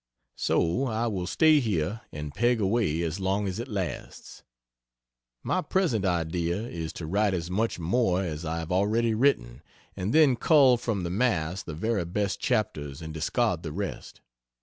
So 0.39 0.87
I 0.87 1.05
will 1.05 1.27
stay 1.27 1.59
here 1.59 2.01
and 2.11 2.33
peg 2.33 2.59
away 2.59 3.03
as 3.03 3.19
long 3.19 3.47
as 3.47 3.59
it 3.59 3.67
lasts. 3.67 4.41
My 5.43 5.61
present 5.61 6.05
idea 6.05 6.59
is 6.67 6.91
to 6.93 7.05
write 7.05 7.35
as 7.35 7.51
much 7.51 7.77
more 7.77 8.23
as 8.23 8.43
I 8.43 8.57
have 8.57 8.71
already 8.71 9.13
written, 9.13 9.61
and 9.95 10.11
then 10.11 10.37
cull 10.37 10.77
from 10.77 11.03
the 11.03 11.11
mass 11.11 11.61
the 11.61 11.75
very 11.75 12.03
best 12.03 12.39
chapters 12.39 13.03
and 13.03 13.13
discard 13.13 13.61
the 13.61 13.71
rest. 13.71 14.21